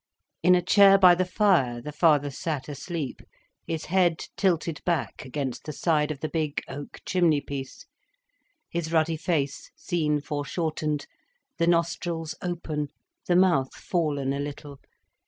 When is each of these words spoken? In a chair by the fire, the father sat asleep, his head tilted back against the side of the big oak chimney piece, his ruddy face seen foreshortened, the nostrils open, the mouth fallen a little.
In 0.41 0.55
a 0.55 0.63
chair 0.63 0.97
by 0.97 1.13
the 1.13 1.25
fire, 1.25 1.79
the 1.79 1.91
father 1.91 2.31
sat 2.31 2.67
asleep, 2.67 3.21
his 3.67 3.85
head 3.85 4.17
tilted 4.35 4.81
back 4.83 5.23
against 5.25 5.65
the 5.65 5.71
side 5.73 6.09
of 6.09 6.21
the 6.21 6.27
big 6.27 6.59
oak 6.67 7.01
chimney 7.05 7.39
piece, 7.39 7.85
his 8.67 8.91
ruddy 8.91 9.15
face 9.15 9.69
seen 9.75 10.19
foreshortened, 10.19 11.05
the 11.59 11.67
nostrils 11.67 12.33
open, 12.41 12.87
the 13.27 13.35
mouth 13.35 13.75
fallen 13.75 14.33
a 14.33 14.39
little. 14.39 14.79